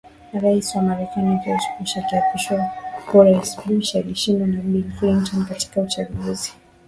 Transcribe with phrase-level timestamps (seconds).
[0.33, 2.71] Rais wa Marekani George Bush akiapishwa
[3.13, 6.53] uraisBush alishindwa na Bill Clinton katika uchaguzi